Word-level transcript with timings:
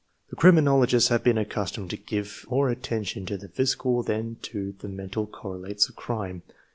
The 0.31 0.35
criminologists 0.35 1.09
have 1.09 1.23
been 1.23 1.37
accustomed 1.37 1.91
to 1.91 1.95
give 1.95 2.47
more 2.49 2.71
at 2.71 2.81
tention 2.81 3.23
to 3.27 3.37
the 3.37 3.47
physical 3.47 4.01
than 4.01 4.37
to 4.41 4.71
the 4.79 4.87
mental 4.89 5.27
correlates 5.27 5.89
of 5.89 5.95
crime. 5.95 6.41